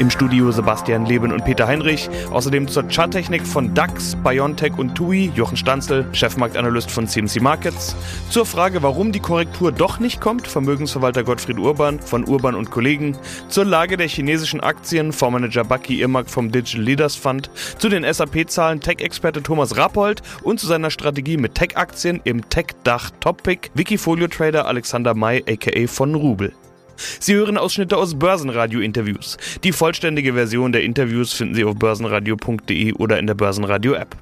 Im 0.00 0.08
Studio 0.08 0.50
Sebastian 0.50 1.04
Leben 1.04 1.30
und 1.30 1.44
Peter 1.44 1.66
Heinrich. 1.66 2.08
Außerdem 2.30 2.68
zur 2.68 2.88
Charttechnik 2.88 3.46
von 3.46 3.74
DAX, 3.74 4.16
Biontech 4.24 4.78
und 4.78 4.94
TUI, 4.94 5.30
Jochen 5.34 5.58
Stanzel, 5.58 6.06
Chefmarktanalyst 6.12 6.90
von 6.90 7.06
CMC 7.06 7.42
Markets. 7.42 7.94
Zur 8.30 8.46
Frage, 8.46 8.82
warum 8.82 9.12
die 9.12 9.20
Korrektur 9.20 9.72
doch 9.72 10.00
nicht 10.00 10.18
kommt, 10.22 10.46
Vermögensverwalter 10.46 11.22
Gottfried 11.22 11.58
Urban 11.58 12.00
von 12.00 12.26
Urban 12.26 12.54
und 12.54 12.70
Kollegen. 12.70 13.18
Zur 13.48 13.66
Lage 13.66 13.98
der 13.98 14.08
chinesischen 14.08 14.60
Aktien, 14.60 15.12
Fondsmanager 15.12 15.64
Bucky 15.64 16.00
Irmak 16.00 16.30
vom 16.30 16.50
Digital 16.50 16.82
Leaders 16.82 17.14
Fund. 17.14 17.50
Zu 17.76 17.90
den 17.90 18.10
SAP-Zahlen 18.10 18.80
Tech-Experte 18.80 19.42
Thomas 19.42 19.76
Rappold 19.76 20.22
und 20.42 20.58
zu 20.58 20.66
seiner 20.66 20.90
Strategie 20.90 21.36
mit 21.36 21.56
Tech-Aktien 21.56 22.22
im 22.24 22.48
Tech-Dach 22.48 23.10
Top-Pick 23.20 23.70
Wikifolio-Trader 23.74 24.66
Alexander 24.66 25.12
May 25.12 25.44
aka 25.46 25.86
von 25.86 26.14
Rubel. 26.14 26.54
Sie 27.18 27.34
hören 27.34 27.58
Ausschnitte 27.58 27.96
aus 27.96 28.18
Börsenradio-Interviews. 28.18 29.36
Die 29.64 29.72
vollständige 29.72 30.34
Version 30.34 30.72
der 30.72 30.82
Interviews 30.82 31.32
finden 31.32 31.54
Sie 31.54 31.64
auf 31.64 31.76
börsenradio.de 31.76 32.94
oder 32.94 33.18
in 33.18 33.26
der 33.26 33.34
Börsenradio-App. 33.34 34.16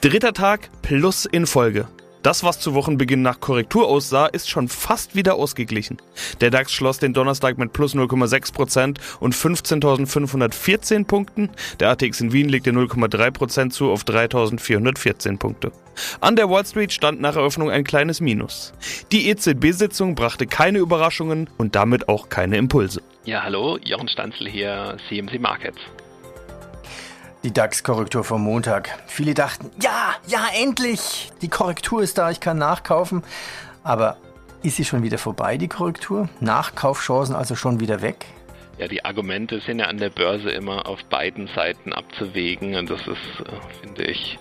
Dritter 0.00 0.32
Tag 0.32 0.70
plus 0.82 1.26
in 1.26 1.46
Folge. 1.46 1.86
Das, 2.22 2.44
was 2.44 2.60
zu 2.60 2.74
Wochenbeginn 2.74 3.22
nach 3.22 3.40
Korrektur 3.40 3.88
aussah, 3.88 4.26
ist 4.26 4.50
schon 4.50 4.68
fast 4.68 5.14
wieder 5.14 5.36
ausgeglichen. 5.36 5.96
Der 6.42 6.50
DAX 6.50 6.70
schloss 6.70 6.98
den 6.98 7.14
Donnerstag 7.14 7.56
mit 7.56 7.72
plus 7.72 7.94
0,6% 7.94 8.98
und 9.20 9.34
15.514 9.34 11.06
Punkten. 11.06 11.48
Der 11.80 11.88
ATX 11.90 12.20
in 12.20 12.32
Wien 12.32 12.50
legte 12.50 12.72
0,3% 12.72 13.70
zu 13.70 13.90
auf 13.90 14.04
3.414 14.04 15.38
Punkte. 15.38 15.72
An 16.20 16.36
der 16.36 16.50
Wall 16.50 16.66
Street 16.66 16.92
stand 16.92 17.20
nach 17.20 17.36
Eröffnung 17.36 17.70
ein 17.70 17.84
kleines 17.84 18.20
Minus. 18.20 18.74
Die 19.12 19.28
EZB-Sitzung 19.28 20.14
brachte 20.14 20.46
keine 20.46 20.78
Überraschungen 20.78 21.48
und 21.56 21.74
damit 21.74 22.08
auch 22.08 22.28
keine 22.28 22.58
Impulse. 22.58 23.02
Ja, 23.24 23.42
hallo, 23.42 23.78
Jochen 23.82 24.08
Stanzel 24.08 24.48
hier, 24.48 24.96
CMC 25.08 25.38
Markets. 25.38 25.78
Die 27.42 27.52
DAX-Korrektur 27.54 28.22
vom 28.22 28.42
Montag. 28.44 28.90
Viele 29.06 29.32
dachten, 29.32 29.70
ja, 29.80 30.14
ja, 30.26 30.46
endlich! 30.54 31.32
Die 31.40 31.48
Korrektur 31.48 32.02
ist 32.02 32.18
da, 32.18 32.30
ich 32.30 32.40
kann 32.40 32.58
nachkaufen. 32.58 33.22
Aber 33.82 34.18
ist 34.62 34.76
sie 34.76 34.84
schon 34.84 35.02
wieder 35.02 35.16
vorbei, 35.16 35.56
die 35.56 35.68
Korrektur? 35.68 36.28
Nachkaufchancen 36.40 37.34
also 37.34 37.56
schon 37.56 37.80
wieder 37.80 38.02
weg? 38.02 38.26
Ja, 38.76 38.88
die 38.88 39.06
Argumente 39.06 39.60
sind 39.60 39.78
ja 39.78 39.86
an 39.86 39.96
der 39.96 40.10
Börse 40.10 40.50
immer 40.50 40.86
auf 40.86 41.02
beiden 41.04 41.48
Seiten 41.54 41.94
abzuwägen 41.94 42.74
und 42.76 42.90
das 42.90 43.00
ist, 43.00 43.46
äh, 43.46 43.80
finde 43.80 44.04
ich, 44.04 44.38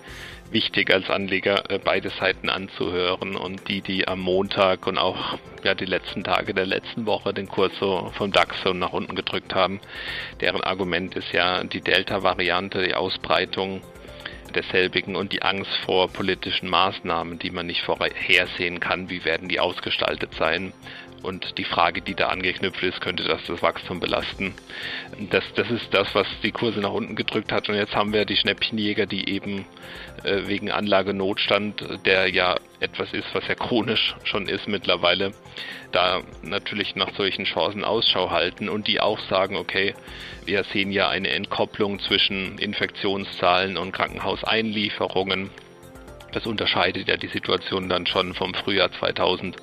wichtig 0.52 0.92
als 0.92 1.10
Anleger 1.10 1.70
äh, 1.70 1.80
beide 1.84 2.10
Seiten 2.10 2.50
anzuhören 2.50 3.36
und 3.36 3.68
die, 3.68 3.82
die 3.82 4.08
am 4.08 4.20
Montag 4.20 4.88
und 4.88 4.98
auch 4.98 5.38
ja 5.64 5.76
die 5.76 5.86
letzten 5.86 6.24
Tage 6.24 6.54
der 6.54 6.66
letzten 6.66 7.06
Woche 7.06 7.34
den 7.34 7.48
Kurs 7.48 7.72
so 7.80 8.12
vom 8.16 8.32
DAX 8.32 8.62
so 8.64 8.74
nach 8.74 8.94
unten 8.94 9.16
gedrückt 9.16 9.54
haben, 9.54 9.80
deren 10.42 10.62
Argument 10.62 11.16
ist 11.16 11.32
ja 11.32 11.64
die 11.64 11.82
Delta-Variante, 11.82 12.84
die 12.84 12.96
Ausbreitung 12.96 13.82
derselbigen 14.56 15.16
und 15.16 15.32
die 15.32 15.44
Angst 15.44 15.72
vor 15.86 16.08
politischen 16.10 16.70
Maßnahmen, 16.70 17.40
die 17.40 17.52
man 17.52 17.68
nicht 17.68 17.82
vorhersehen 17.82 18.80
kann, 18.80 19.10
wie 19.10 19.24
werden 19.24 19.48
die 19.48 19.60
ausgestaltet 19.60 20.34
sein. 20.34 20.74
Und 21.22 21.58
die 21.58 21.66
Frage, 21.66 22.02
die 22.02 22.16
da 22.16 22.28
angeknüpft 22.28 22.82
ist, 22.82 23.02
könnte 23.02 23.24
das 23.24 23.42
das 23.46 23.62
Wachstum 23.62 24.00
belasten. 24.00 24.54
Das, 25.30 25.44
das 25.56 25.70
ist 25.70 25.94
das, 25.94 26.16
was 26.16 26.28
die 26.44 26.52
Kurse 26.52 26.80
nach 26.80 26.92
unten 26.92 27.16
gedrückt 27.16 27.52
hat. 27.52 27.68
Und 27.68 27.76
jetzt 27.76 27.96
haben 27.96 28.14
wir 28.14 28.26
die 28.26 28.38
Schnäppchenjäger, 28.38 29.06
die 29.06 29.30
eben 29.30 29.66
äh, 30.24 30.48
wegen 30.48 30.72
Anlagenotstand, 30.72 32.06
der 32.06 32.30
ja 32.30 32.56
etwas 32.80 33.12
ist, 33.14 33.28
was 33.34 33.48
ja 33.48 33.56
chronisch 33.56 34.16
schon 34.24 34.48
ist 34.48 34.68
mittlerweile, 34.68 35.34
da 35.92 36.22
natürlich 36.42 36.96
nach 36.96 37.14
solchen 37.16 37.44
Chancen 37.44 37.84
Ausschau 37.84 38.32
halten 38.32 38.70
und 38.70 38.88
die 38.88 39.02
auch 39.02 39.20
sagen, 39.30 39.58
okay, 39.58 39.94
wir 40.46 40.64
sehen 40.64 40.92
ja 40.92 41.10
eine 41.10 41.30
Entkopplung 41.30 42.00
zwischen 42.00 42.58
Infektionszahlen 42.58 43.78
und 43.78 43.92
Krankenhauseinlieferungen. 43.92 45.50
Das 46.32 46.46
unterscheidet 46.46 47.08
ja 47.08 47.18
die 47.18 47.28
Situation 47.28 47.90
dann 47.90 48.06
schon 48.06 48.34
vom 48.36 48.54
Frühjahr 48.54 48.92
2000 48.92 49.58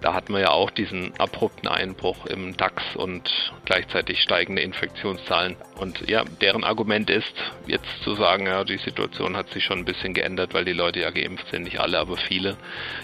da 0.00 0.14
hatten 0.14 0.32
wir 0.32 0.40
ja 0.40 0.50
auch 0.50 0.70
diesen 0.70 1.12
abrupten 1.18 1.68
Einbruch 1.68 2.26
im 2.26 2.56
DAX 2.56 2.94
und 2.94 3.52
gleichzeitig 3.64 4.20
steigende 4.22 4.62
Infektionszahlen. 4.62 5.56
Und 5.76 6.08
ja, 6.08 6.24
deren 6.40 6.62
Argument 6.62 7.10
ist, 7.10 7.34
jetzt 7.66 8.02
zu 8.04 8.14
sagen, 8.14 8.46
ja, 8.46 8.64
die 8.64 8.78
Situation 8.78 9.36
hat 9.36 9.50
sich 9.50 9.64
schon 9.64 9.78
ein 9.78 9.84
bisschen 9.84 10.14
geändert, 10.14 10.54
weil 10.54 10.64
die 10.64 10.72
Leute 10.72 11.00
ja 11.00 11.10
geimpft 11.10 11.50
sind, 11.50 11.64
nicht 11.64 11.80
alle, 11.80 11.98
aber 11.98 12.16
viele. 12.16 12.56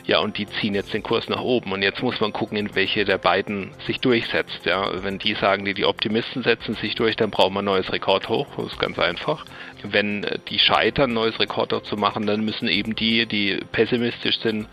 Ja, 0.06 0.20
und 0.20 0.38
die 0.38 0.46
ziehen 0.46 0.74
jetzt 0.74 0.94
den 0.94 1.02
Kurs 1.02 1.28
nach 1.28 1.40
oben. 1.40 1.72
Und 1.72 1.82
jetzt 1.82 2.02
muss 2.02 2.20
man 2.20 2.32
gucken, 2.32 2.56
in 2.56 2.74
welche 2.76 3.04
der 3.04 3.18
beiden 3.18 3.72
sich 3.86 4.00
durchsetzt. 4.00 4.64
Ja, 4.64 5.02
wenn 5.02 5.18
die 5.18 5.34
sagen, 5.34 5.64
die, 5.64 5.74
die 5.74 5.86
Optimisten 5.86 6.44
setzen 6.44 6.74
sich 6.74 6.94
durch, 6.94 7.16
dann 7.16 7.30
brauchen 7.30 7.54
wir 7.54 7.62
ein 7.62 7.66
neues 7.66 7.92
Rekordhoch. 7.92 8.46
Das 8.56 8.66
ist 8.66 8.78
ganz 8.78 8.98
einfach. 8.98 9.44
Wenn 9.82 10.26
die 10.48 10.58
scheitern, 10.58 11.10
ein 11.10 11.14
neues 11.14 11.38
Rekordhoch 11.40 11.82
zu 11.82 11.96
machen, 11.96 12.26
dann 12.26 12.44
müssen 12.44 12.68
eben 12.68 12.94
die, 12.94 13.26
die 13.26 13.60
pessimistisch 13.72 14.38
sind, 14.40 14.68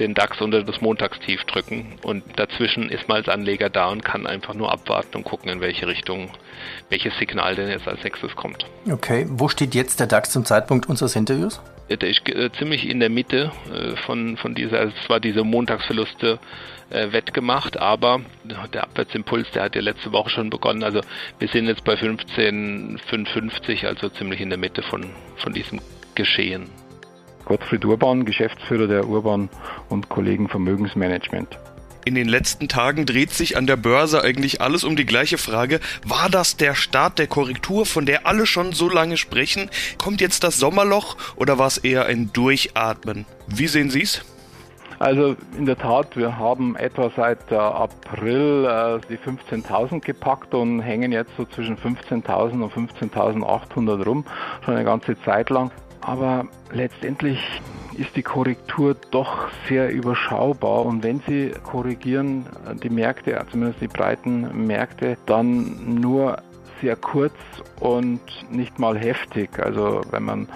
den 0.00 0.14
DAX 0.14 0.40
unter 0.40 0.62
das 0.62 0.80
Montagstief 0.80 1.44
drücken. 1.44 1.98
Und 2.02 2.24
dazwischen 2.36 2.90
ist 2.90 3.08
man 3.08 3.18
als 3.18 3.28
Anleger 3.28 3.70
da 3.70 3.88
und 3.88 4.04
kann 4.04 4.26
einfach 4.26 4.54
nur 4.54 4.72
abwarten 4.72 5.18
und 5.18 5.24
gucken, 5.24 5.50
in 5.50 5.60
welche 5.60 5.86
Richtung, 5.86 6.30
welches 6.90 7.16
Signal 7.18 7.54
denn 7.54 7.68
jetzt 7.68 7.86
als 7.86 8.02
nächstes 8.02 8.34
kommt. 8.34 8.66
Okay, 8.90 9.26
wo 9.28 9.48
steht 9.48 9.74
jetzt 9.74 10.00
der 10.00 10.06
DAX 10.06 10.30
zum 10.30 10.44
Zeitpunkt 10.44 10.88
unseres 10.88 11.16
Interviews? 11.16 11.60
Der 11.88 12.08
ist 12.08 12.26
äh, 12.28 12.50
ziemlich 12.52 12.88
in 12.88 12.98
der 13.00 13.10
Mitte 13.10 13.52
äh, 13.72 13.96
von, 13.96 14.36
von 14.38 14.54
dieser, 14.54 14.80
also 14.80 14.94
es 15.02 15.08
war 15.10 15.20
diese 15.20 15.44
Montagsverluste 15.44 16.38
äh, 16.90 17.12
wettgemacht, 17.12 17.76
aber 17.76 18.20
der 18.72 18.84
Abwärtsimpuls, 18.84 19.50
der 19.50 19.64
hat 19.64 19.74
ja 19.74 19.82
letzte 19.82 20.12
Woche 20.12 20.30
schon 20.30 20.48
begonnen. 20.48 20.82
Also 20.82 21.02
wir 21.38 21.48
sind 21.48 21.66
jetzt 21.66 21.84
bei 21.84 21.94
15,55, 21.94 23.86
also 23.86 24.08
ziemlich 24.08 24.40
in 24.40 24.48
der 24.48 24.58
Mitte 24.58 24.82
von, 24.82 25.10
von 25.36 25.52
diesem 25.52 25.80
Geschehen. 26.14 26.70
Gottfried 27.44 27.84
Urban, 27.84 28.24
Geschäftsführer 28.24 28.86
der 28.86 29.08
Urban 29.08 29.48
und 29.88 30.08
Kollegen 30.08 30.48
Vermögensmanagement. 30.48 31.58
In 32.06 32.14
den 32.14 32.28
letzten 32.28 32.68
Tagen 32.68 33.06
dreht 33.06 33.32
sich 33.32 33.56
an 33.56 33.66
der 33.66 33.76
Börse 33.76 34.22
eigentlich 34.22 34.60
alles 34.60 34.84
um 34.84 34.94
die 34.94 35.06
gleiche 35.06 35.38
Frage. 35.38 35.80
War 36.04 36.28
das 36.28 36.58
der 36.58 36.74
Start 36.74 37.18
der 37.18 37.28
Korrektur, 37.28 37.86
von 37.86 38.04
der 38.04 38.26
alle 38.26 38.44
schon 38.44 38.72
so 38.72 38.90
lange 38.90 39.16
sprechen? 39.16 39.70
Kommt 39.96 40.20
jetzt 40.20 40.44
das 40.44 40.58
Sommerloch 40.58 41.16
oder 41.36 41.58
war 41.58 41.66
es 41.66 41.78
eher 41.78 42.04
ein 42.04 42.30
Durchatmen? 42.32 43.24
Wie 43.46 43.68
sehen 43.68 43.88
Sie 43.88 44.02
es? 44.02 44.22
Also 44.98 45.34
in 45.58 45.66
der 45.66 45.76
Tat, 45.76 46.16
wir 46.16 46.38
haben 46.38 46.76
etwa 46.76 47.10
seit 47.16 47.50
äh, 47.50 47.56
April 47.56 48.64
äh, 48.64 49.00
die 49.08 49.18
15.000 49.18 50.00
gepackt 50.00 50.54
und 50.54 50.80
hängen 50.80 51.10
jetzt 51.10 51.32
so 51.36 51.44
zwischen 51.44 51.76
15.000 51.76 52.62
und 52.62 52.72
15.800 52.72 54.04
rum, 54.04 54.24
schon 54.64 54.74
eine 54.74 54.84
ganze 54.84 55.20
Zeit 55.22 55.50
lang. 55.50 55.72
Aber 56.04 56.46
letztendlich 56.72 57.40
ist 57.96 58.14
die 58.16 58.22
Korrektur 58.22 58.96
doch 59.10 59.48
sehr 59.68 59.90
überschaubar 59.90 60.84
und 60.84 61.02
wenn 61.02 61.20
Sie 61.26 61.52
korrigieren, 61.62 62.46
die 62.82 62.90
Märkte, 62.90 63.40
zumindest 63.50 63.80
die 63.80 63.88
breiten 63.88 64.66
Märkte, 64.66 65.16
dann 65.26 65.94
nur 66.00 66.38
sehr 66.80 66.96
kurz 66.96 67.34
und 67.80 68.20
nicht 68.50 68.78
mal 68.78 68.98
heftig. 68.98 69.58
Also 69.58 70.02
wenn 70.10 70.24
man 70.24 70.48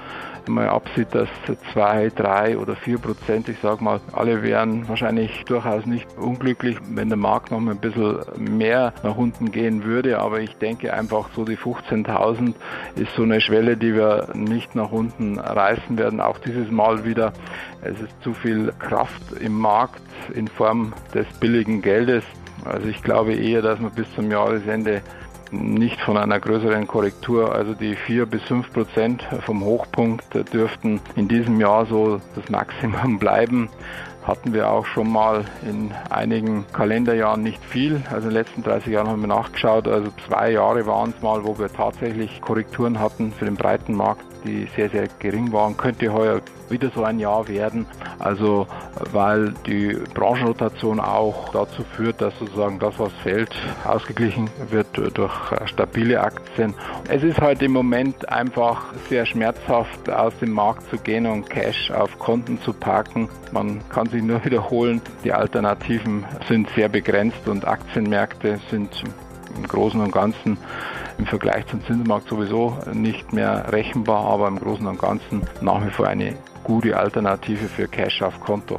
mal 0.48 0.68
absieht, 0.68 1.08
dass 1.12 1.28
zwei, 1.72 2.10
drei 2.14 2.58
oder 2.58 2.76
vier 2.76 2.98
Prozent, 2.98 3.48
ich 3.48 3.58
sage 3.60 3.82
mal, 3.82 4.00
alle 4.12 4.42
wären 4.42 4.88
wahrscheinlich 4.88 5.44
durchaus 5.44 5.86
nicht 5.86 6.06
unglücklich, 6.16 6.76
wenn 6.90 7.08
der 7.08 7.18
Markt 7.18 7.50
noch 7.50 7.60
mal 7.60 7.72
ein 7.72 7.80
bisschen 7.80 8.18
mehr 8.38 8.92
nach 9.02 9.16
unten 9.16 9.50
gehen 9.50 9.84
würde. 9.84 10.18
Aber 10.18 10.40
ich 10.40 10.56
denke 10.56 10.92
einfach 10.92 11.28
so 11.34 11.44
die 11.44 11.56
15.000 11.56 12.54
ist 12.96 13.14
so 13.16 13.22
eine 13.22 13.40
Schwelle, 13.40 13.76
die 13.76 13.94
wir 13.94 14.28
nicht 14.34 14.74
nach 14.74 14.90
unten 14.90 15.38
reißen 15.38 15.98
werden. 15.98 16.20
Auch 16.20 16.38
dieses 16.38 16.70
Mal 16.70 17.04
wieder. 17.04 17.32
Es 17.82 18.00
ist 18.00 18.22
zu 18.22 18.34
viel 18.34 18.72
Kraft 18.78 19.22
im 19.40 19.58
Markt 19.58 20.02
in 20.34 20.48
Form 20.48 20.92
des 21.14 21.26
billigen 21.40 21.82
Geldes. 21.82 22.24
Also 22.64 22.88
ich 22.88 23.02
glaube 23.02 23.34
eher, 23.34 23.62
dass 23.62 23.80
wir 23.80 23.90
bis 23.90 24.12
zum 24.14 24.30
Jahresende 24.30 25.02
nicht 25.52 26.00
von 26.00 26.16
einer 26.16 26.40
größeren 26.40 26.86
Korrektur. 26.86 27.54
Also 27.54 27.74
die 27.74 27.94
4 27.94 28.26
bis 28.26 28.42
5 28.42 28.72
Prozent 28.72 29.26
vom 29.44 29.62
Hochpunkt 29.64 30.24
dürften 30.52 31.00
in 31.16 31.28
diesem 31.28 31.60
Jahr 31.60 31.86
so 31.86 32.20
das 32.34 32.48
Maximum 32.48 33.18
bleiben. 33.20 33.68
Hatten 34.28 34.52
wir 34.52 34.70
auch 34.70 34.84
schon 34.84 35.10
mal 35.10 35.46
in 35.62 35.90
einigen 36.10 36.66
Kalenderjahren 36.74 37.42
nicht 37.42 37.64
viel. 37.64 38.02
Also 38.10 38.28
in 38.28 38.34
den 38.34 38.42
letzten 38.42 38.62
30 38.62 38.92
Jahren 38.92 39.08
haben 39.08 39.22
wir 39.22 39.26
nachgeschaut. 39.26 39.88
Also 39.88 40.10
zwei 40.28 40.52
Jahre 40.52 40.86
waren 40.86 41.14
es 41.16 41.22
mal, 41.22 41.44
wo 41.44 41.58
wir 41.58 41.72
tatsächlich 41.72 42.42
Korrekturen 42.42 43.00
hatten 43.00 43.32
für 43.32 43.46
den 43.46 43.56
breiten 43.56 43.94
Markt. 43.94 44.22
die 44.44 44.68
sehr, 44.76 44.90
sehr 44.90 45.08
gering 45.18 45.50
waren. 45.52 45.76
Könnte 45.78 46.12
heuer 46.12 46.42
wieder 46.68 46.90
so 46.94 47.02
ein 47.04 47.18
Jahr 47.18 47.48
werden. 47.48 47.86
Also 48.18 48.66
weil 49.12 49.54
die 49.66 49.96
Branchenrotation 50.14 51.00
auch 51.00 51.50
dazu 51.50 51.84
führt, 51.96 52.20
dass 52.20 52.36
sozusagen 52.38 52.78
das, 52.78 52.98
was 52.98 53.12
fällt, 53.22 53.54
ausgeglichen 53.84 54.50
wird 54.70 54.86
durch 55.14 55.32
stabile 55.66 56.20
Aktien. 56.20 56.74
Es 57.08 57.22
ist 57.22 57.40
halt 57.40 57.62
im 57.62 57.72
Moment 57.72 58.28
einfach 58.28 58.92
sehr 59.08 59.24
schmerzhaft, 59.26 60.10
aus 60.10 60.32
dem 60.40 60.52
Markt 60.52 60.88
zu 60.90 60.98
gehen 60.98 61.26
und 61.26 61.48
Cash 61.48 61.90
auf 61.90 62.18
Konten 62.18 62.60
zu 62.60 62.72
parken. 62.72 63.28
Man 63.52 63.80
kann 63.88 64.08
sich 64.08 64.17
nur 64.22 64.44
wiederholen, 64.44 65.00
die 65.24 65.32
Alternativen 65.32 66.24
sind 66.48 66.68
sehr 66.74 66.88
begrenzt 66.88 67.46
und 67.46 67.66
Aktienmärkte 67.66 68.60
sind 68.70 69.02
im 69.56 69.66
Großen 69.66 70.00
und 70.00 70.12
Ganzen 70.12 70.58
im 71.18 71.26
Vergleich 71.26 71.66
zum 71.66 71.84
Zinsmarkt 71.84 72.28
sowieso 72.28 72.76
nicht 72.92 73.32
mehr 73.32 73.72
rechenbar, 73.72 74.24
aber 74.24 74.48
im 74.48 74.58
Großen 74.58 74.86
und 74.86 75.00
Ganzen 75.00 75.42
nach 75.60 75.84
wie 75.84 75.90
vor 75.90 76.06
eine 76.06 76.36
gute 76.64 76.96
Alternative 76.96 77.66
für 77.66 77.88
Cash 77.88 78.22
auf 78.22 78.38
Konto. 78.40 78.78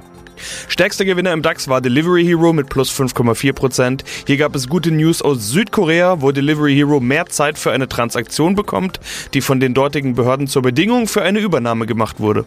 Stärkster 0.79 1.03
Gewinner 1.03 1.33
im 1.33 1.41
DAX 1.41 1.67
war 1.67 1.81
Delivery 1.81 2.23
Hero 2.23 2.53
mit 2.53 2.69
plus 2.69 2.89
5,4%. 2.89 4.01
Hier 4.25 4.37
gab 4.37 4.55
es 4.55 4.69
gute 4.69 4.91
News 4.91 5.21
aus 5.21 5.49
Südkorea, 5.49 6.21
wo 6.21 6.31
Delivery 6.31 6.73
Hero 6.73 7.01
mehr 7.01 7.25
Zeit 7.25 7.59
für 7.59 7.73
eine 7.73 7.89
Transaktion 7.89 8.55
bekommt, 8.55 9.01
die 9.33 9.41
von 9.41 9.59
den 9.59 9.73
dortigen 9.73 10.15
Behörden 10.15 10.47
zur 10.47 10.61
Bedingung 10.61 11.09
für 11.09 11.21
eine 11.21 11.39
Übernahme 11.39 11.85
gemacht 11.85 12.21
wurde. 12.21 12.45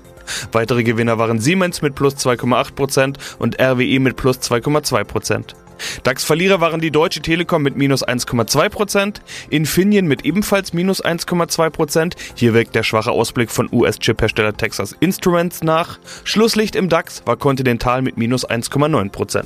Weitere 0.51 0.83
Gewinner 0.83 1.19
waren 1.19 1.41
Siemens 1.41 1.83
mit 1.83 1.95
plus 1.95 2.15
2,8% 2.15 3.17
und 3.39 3.61
RWE 3.61 4.01
mit 4.01 4.17
plus 4.17 4.39
2,2%. 4.39 5.55
DAX-Verlierer 6.03 6.61
waren 6.61 6.81
die 6.81 6.91
Deutsche 6.91 7.21
Telekom 7.21 7.63
mit 7.63 7.77
minus 7.77 8.07
1,2%, 8.07 9.21
Infineon 9.51 10.07
mit 10.07 10.25
ebenfalls 10.25 10.73
minus 10.73 11.05
1,2%, 11.05 12.15
hier 12.35 12.55
wirkt 12.55 12.75
der 12.75 12.83
schwache 12.83 13.11
Ausblick 13.11 13.51
von 13.51 13.69
US-Chip-Hersteller 13.73 14.57
Texas 14.57 14.95
Instruments 15.01 15.63
nach, 15.63 15.99
Schlusslicht 16.25 16.77
im 16.77 16.89
DAX 16.89 17.23
war 17.27 17.37
Continental 17.37 18.03
mit 18.03 18.17
minus 18.17 18.49
1,9%. 18.49 19.45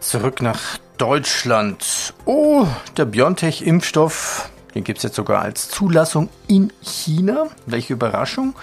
Zurück 0.00 0.42
nach 0.42 0.78
Deutschland. 0.98 2.14
Oh, 2.24 2.66
der 2.96 3.04
BioNTech-Impfstoff 3.04 4.50
den 4.74 4.84
gibt 4.84 4.98
es 4.98 5.02
jetzt 5.02 5.16
sogar 5.16 5.42
als 5.42 5.68
Zulassung 5.68 6.28
in 6.48 6.72
China. 6.80 7.48
Welche 7.66 7.92
Überraschung. 7.92 8.54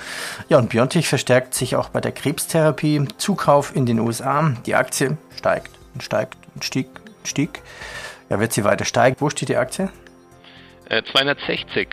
Ja, 0.48 0.58
und 0.58 0.70
BioNTech 0.70 1.08
verstärkt 1.08 1.54
sich 1.54 1.76
auch 1.76 1.90
bei 1.90 2.02
der 2.02 2.12
Krebstherapie. 2.12 3.06
Zukauf 3.18 3.76
in 3.76 3.86
den 3.86 4.00
USA. 4.00 4.54
Die 4.66 4.76
Aktie 4.76 5.18
steigt 5.36 5.72
und 5.94 6.04
steigt 6.04 6.39
stieg, 6.62 6.88
stieg. 7.24 7.62
Ja, 8.30 8.40
wird 8.40 8.54
sie 8.54 8.64
weiter 8.64 8.86
steigen? 8.86 9.18
Wo 9.20 9.30
steht 9.30 9.50
die 9.50 9.58
Aktie? 9.58 9.90
260 10.90 11.78
äh, 11.78 11.86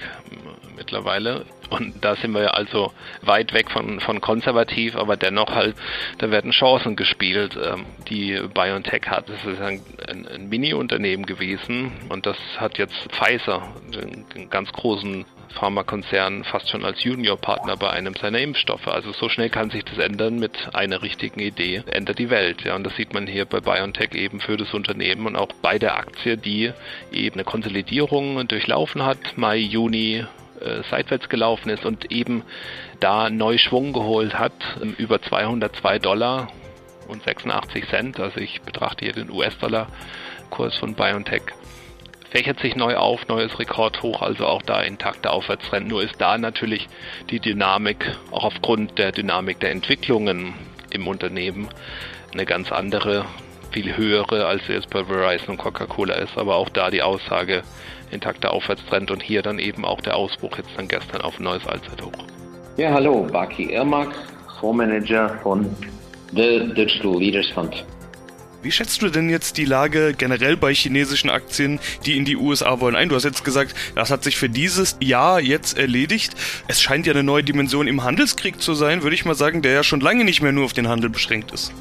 mittlerweile. 0.77 1.45
Und 1.69 2.05
da 2.05 2.15
sind 2.15 2.33
wir 2.33 2.55
also 2.55 2.93
weit 3.23 3.53
weg 3.53 3.71
von, 3.71 4.01
von 4.01 4.21
konservativ, 4.21 4.95
aber 4.95 5.17
dennoch 5.17 5.51
halt, 5.51 5.75
da 6.19 6.31
werden 6.31 6.53
Chancen 6.53 6.95
gespielt, 6.95 7.59
ähm, 7.61 7.87
die 8.09 8.41
BioNTech 8.55 9.03
hat. 9.09 9.29
Das 9.29 9.45
ist 9.45 9.61
ein, 9.61 9.83
ein, 10.09 10.29
ein 10.29 10.49
Mini-Unternehmen 10.49 11.27
gewesen 11.27 11.93
und 12.09 12.25
das 12.25 12.37
hat 12.57 12.79
jetzt 12.79 12.95
Pfizer, 13.11 13.63
den 13.93 14.49
ganz 14.49 14.73
großen 14.73 15.25
Pharmakonzern 15.55 16.45
fast 16.45 16.69
schon 16.69 16.85
als 16.85 17.03
Juniorpartner 17.03 17.77
bei 17.77 17.91
einem 17.91 18.15
seiner 18.15 18.39
Impfstoffe. 18.39 18.89
Also 18.89 19.13
so 19.13 19.29
schnell 19.29 19.51
kann 19.51 19.71
sich 19.71 19.85
das 19.85 19.99
ändern 19.99 20.39
mit 20.39 20.75
einer 20.75 21.03
richtigen 21.03 21.41
Idee, 21.41 21.83
ändert 21.87 22.19
die 22.19 22.31
Welt. 22.31 22.63
Ja, 22.65 22.77
und 22.77 22.85
das 22.85 22.97
sieht 22.97 23.15
man 23.15 23.27
hier 23.27 23.45
bei 23.45 23.61
BioNTech 23.61 24.15
eben 24.15 24.41
für 24.41 24.57
das 24.57 24.75
Unternehmen 24.75 25.27
und 25.27 25.37
auch 25.37 25.53
bei 25.63 25.79
der 25.79 25.97
Aktie, 25.97 26.37
die 26.37 26.73
eben 27.13 27.35
eine 27.35 27.45
Konsolidierung 27.45 28.47
durchlaufen 28.49 29.05
hat, 29.05 29.37
Mai, 29.37 29.57
Juni 29.57 30.25
äh, 30.61 30.83
seitwärts 30.91 31.29
gelaufen 31.29 31.71
ist 31.71 31.85
und 31.85 32.11
eben 32.11 32.43
da 33.01 33.31
neu 33.31 33.59
Schwung 33.59 33.93
geholt 33.93 34.39
hat, 34.39 34.55
ähm, 34.83 34.95
über 34.99 35.21
202 35.21 35.99
Dollar 35.99 36.49
und 37.09 37.23
86 37.23 37.89
Cent. 37.89 38.21
Also 38.21 38.41
ich 38.41 38.63
betrachte 38.63 39.05
hier 39.05 39.15
den 39.15 39.31
US-Dollar-Kurs 39.31 40.77
von 40.77 40.95
BioNTech 40.95 41.43
fächert 42.37 42.61
sich 42.61 42.77
neu 42.77 42.97
auf, 42.97 43.27
neues 43.29 43.59
Rekordhoch, 43.59 44.21
also 44.21 44.45
auch 44.45 44.61
da 44.61 44.83
intakter 44.83 45.33
Aufwärtstrend. 45.33 45.89
Nur 45.89 46.03
ist 46.03 46.17
da 46.19 46.37
natürlich 46.37 46.87
die 47.31 47.41
Dynamik, 47.41 48.15
auch 48.31 48.45
aufgrund 48.45 48.99
der 48.99 49.11
Dynamik 49.11 49.59
der 49.61 49.71
Entwicklungen 49.71 50.53
im 50.91 51.09
Unternehmen, 51.09 51.69
eine 52.35 52.45
ganz 52.45 52.73
andere, 52.73 53.25
viel 53.71 53.97
höhere, 53.97 54.45
als 54.45 54.67
sie 54.67 54.75
jetzt 54.75 54.91
bei 54.91 55.03
Verizon 55.03 55.53
und 55.53 55.57
Coca-Cola 55.57 56.17
ist. 56.17 56.37
Aber 56.37 56.57
auch 56.57 56.69
da 56.69 56.91
die 56.91 57.01
Aussage, 57.01 57.63
intakter 58.11 58.53
Aufwärtstrend 58.53 59.11
und 59.11 59.23
hier 59.23 59.41
dann 59.41 59.59
eben 59.59 59.87
auch 59.87 60.03
der 60.03 60.17
Ausbruch 60.17 60.59
jetzt 60.59 60.77
dann 60.77 60.89
gestern 60.89 61.23
auf 61.23 61.41
ein 61.41 61.45
neues 61.45 61.67
Allzeithoch. 61.67 62.13
Ja, 62.77 62.93
hallo, 62.93 63.27
Baki 63.33 63.73
Irmak, 63.73 64.15
Fondsmanager 64.61 65.39
von 65.43 65.75
The 66.35 66.71
Digital 66.75 67.19
Leaders 67.19 67.49
Fund. 67.49 67.87
Wie 68.67 68.73
schätzt 68.73 69.01
du 69.01 69.11
denn 69.11 69.31
jetzt 69.31 69.59
die 69.59 69.65
Lage 69.65 70.13
generell 70.19 70.57
bei 70.57 70.75
chinesischen 70.75 71.31
Aktien, 71.31 71.79
die 72.05 72.17
in 72.17 72.25
die 72.25 72.37
USA 72.37 72.81
wollen, 72.81 72.97
ein? 72.97 73.09
Du 73.09 73.15
hast 73.15 73.23
jetzt 73.23 73.45
gesagt, 73.45 73.77
das 73.95 74.11
hat 74.11 74.25
sich 74.25 74.37
für 74.37 74.49
dieses 74.49 74.97
Jahr 75.01 75.41
jetzt 75.41 75.79
erledigt. 75.79 76.35
Es 76.67 76.83
scheint 76.83 77.07
ja 77.07 77.13
eine 77.13 77.23
neue 77.23 77.45
Dimension 77.45 77.87
im 77.87 78.03
Handelskrieg 78.03 78.61
zu 78.61 78.75
sein, 78.75 79.05
würde 79.05 79.15
ich 79.15 79.25
mal 79.25 79.37
sagen, 79.37 79.63
der 79.63 79.71
ja 79.71 79.85
schon 79.85 80.01
lange 80.01 80.25
nicht 80.25 80.43
mehr 80.43 80.51
nur 80.51 80.65
auf 80.65 80.73
den 80.73 80.89
Handel 80.89 81.11
beschränkt 81.11 81.53
ist. 81.53 81.73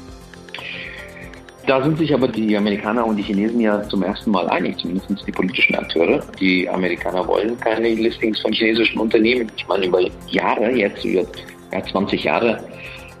Da 1.66 1.82
sind 1.82 1.98
sich 1.98 2.14
aber 2.14 2.28
die 2.28 2.56
Amerikaner 2.56 3.04
und 3.04 3.16
die 3.16 3.24
Chinesen 3.24 3.58
ja 3.58 3.82
zum 3.88 4.04
ersten 4.04 4.30
Mal 4.30 4.48
einig, 4.48 4.76
zumindest 4.78 5.10
die 5.26 5.32
politischen 5.32 5.74
Akteure. 5.74 6.24
Die 6.38 6.68
Amerikaner 6.68 7.26
wollen 7.26 7.58
keine 7.58 7.88
Listings 7.94 8.38
von 8.38 8.52
chinesischen 8.52 9.00
Unternehmen. 9.00 9.50
Ich 9.56 9.66
meine, 9.66 9.86
über 9.86 10.02
Jahre, 10.28 10.70
jetzt 10.70 11.04
über 11.04 11.26
ja, 11.72 11.84
20 11.84 12.22
Jahre, 12.22 12.62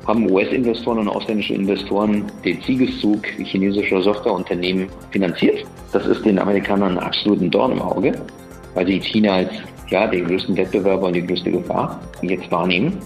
haben 0.06 0.30
US-Investoren 0.30 0.98
und 0.98 1.08
ausländische 1.08 1.54
Investoren 1.54 2.24
den 2.44 2.60
Siegeszug 2.62 3.26
chinesischer 3.26 4.02
Softwareunternehmen 4.02 4.88
finanziert. 5.10 5.64
Das 5.92 6.06
ist 6.06 6.24
den 6.24 6.38
Amerikanern 6.38 6.98
absolut 6.98 7.40
ein 7.40 7.50
Dorn 7.50 7.72
im 7.72 7.82
Auge, 7.82 8.12
weil 8.74 8.86
sie 8.86 9.00
China 9.00 9.34
als 9.34 9.50
ja, 9.88 10.06
den 10.06 10.26
größten 10.26 10.56
Wettbewerber 10.56 11.06
und 11.06 11.14
die 11.14 11.26
größte 11.26 11.50
Gefahr 11.50 12.00
jetzt 12.22 12.50
wahrnehmen. 12.50 12.98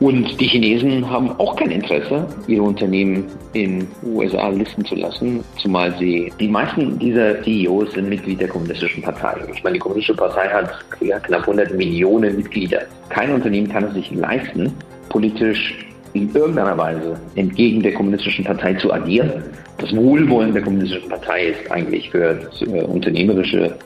Und 0.00 0.40
die 0.40 0.46
Chinesen 0.46 1.10
haben 1.10 1.30
auch 1.40 1.56
kein 1.56 1.72
Interesse, 1.72 2.24
ihre 2.46 2.62
Unternehmen 2.62 3.24
in 3.52 3.88
USA 4.04 4.48
listen 4.48 4.84
zu 4.84 4.94
lassen, 4.94 5.42
zumal 5.60 5.92
sie, 5.98 6.32
die 6.38 6.46
meisten 6.46 6.96
dieser 7.00 7.42
CEOs 7.42 7.94
sind 7.94 8.08
Mitglied 8.08 8.40
der 8.40 8.46
Kommunistischen 8.46 9.02
Partei. 9.02 9.36
Ich 9.52 9.64
meine, 9.64 9.74
die 9.74 9.80
Kommunistische 9.80 10.16
Partei 10.16 10.48
hat 10.48 10.70
ja, 11.00 11.18
knapp 11.18 11.40
100 11.40 11.74
Millionen 11.74 12.36
Mitglieder. 12.36 12.82
Kein 13.08 13.32
Unternehmen 13.32 13.68
kann 13.68 13.84
es 13.84 13.94
sich 13.94 14.12
leisten, 14.12 14.72
politisch 15.08 15.87
in 16.12 16.34
irgendeiner 16.34 16.76
Weise 16.76 17.18
entgegen 17.34 17.82
der 17.82 17.94
kommunistischen 17.94 18.44
Partei 18.44 18.74
zu 18.74 18.92
agieren. 18.92 19.42
Das 19.78 19.94
Wohlwollen 19.94 20.52
der 20.52 20.62
kommunistischen 20.62 21.08
Partei 21.08 21.48
ist 21.48 21.70
eigentlich 21.70 22.10
für 22.10 22.34
das 22.34 22.62
äh, 22.62 22.82
unternehmerische, 22.82 23.76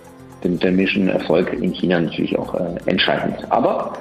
den 0.42 0.52
unternehmerischen 0.52 1.08
Erfolg 1.08 1.52
in 1.52 1.72
China 1.72 2.00
natürlich 2.00 2.38
auch 2.38 2.54
äh, 2.54 2.76
entscheidend. 2.86 3.36
Aber 3.50 3.92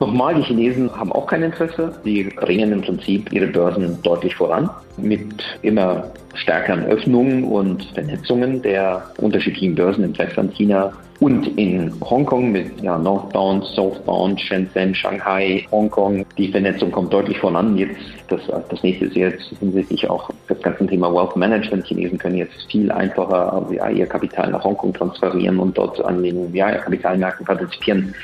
Nochmal, 0.00 0.36
die 0.36 0.42
Chinesen 0.42 0.94
haben 0.96 1.12
auch 1.12 1.26
kein 1.26 1.42
Interesse. 1.42 1.92
Sie 2.04 2.24
bringen 2.24 2.72
im 2.72 2.82
Prinzip 2.82 3.32
ihre 3.32 3.48
Börsen 3.48 4.00
deutlich 4.02 4.34
voran 4.36 4.70
mit 4.96 5.42
immer 5.62 6.04
stärkeren 6.34 6.84
Öffnungen 6.84 7.44
und 7.44 7.82
Vernetzungen 7.94 8.62
der 8.62 9.10
unterschiedlichen 9.18 9.74
Börsen 9.74 10.04
im 10.04 10.14
Festland 10.14 10.54
China 10.54 10.92
und 11.20 11.48
in 11.58 11.92
Hongkong 12.00 12.52
mit 12.52 12.80
ja, 12.80 12.96
Northbound, 12.96 13.64
Southbound, 13.64 14.40
Shenzhen, 14.40 14.94
Shanghai, 14.94 15.66
Hongkong. 15.72 16.24
Die 16.36 16.52
Vernetzung 16.52 16.92
kommt 16.92 17.12
deutlich 17.12 17.38
voran. 17.38 17.76
Jetzt 17.76 17.98
das, 18.28 18.40
das 18.46 18.82
nächste 18.84 19.06
ist 19.06 19.16
jetzt 19.16 19.52
hinsichtlich 19.58 20.08
auch 20.08 20.30
das 20.46 20.62
ganze 20.62 20.86
Thema 20.86 21.12
Wealth 21.12 21.34
Management. 21.34 21.86
Chinesen 21.86 22.18
können 22.18 22.36
jetzt 22.36 22.70
viel 22.70 22.92
einfacher 22.92 23.66
ja, 23.72 23.88
ihr 23.88 24.06
Kapital 24.06 24.50
nach 24.50 24.62
Hongkong 24.62 24.94
transferieren 24.94 25.58
und 25.58 25.76
dort 25.76 26.00
an 26.04 26.22
den 26.22 26.54
ja, 26.54 26.70
Kapitalmärkten 26.70 27.44
partizipieren. 27.44 28.14